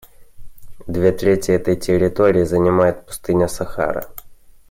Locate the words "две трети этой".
0.87-1.75